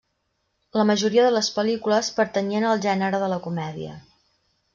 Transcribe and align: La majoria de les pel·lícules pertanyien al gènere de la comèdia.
La 0.79 0.85
majoria 0.91 1.25
de 1.27 1.33
les 1.35 1.49
pel·lícules 1.57 2.09
pertanyien 2.21 2.67
al 2.71 2.83
gènere 2.87 3.21
de 3.27 3.31
la 3.37 3.43
comèdia. 3.45 3.95